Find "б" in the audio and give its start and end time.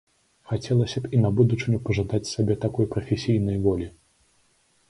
1.03-1.11